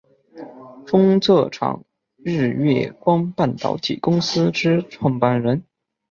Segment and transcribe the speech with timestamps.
[0.87, 1.85] 封测厂
[2.23, 5.61] 日月光半导体公司之创办人。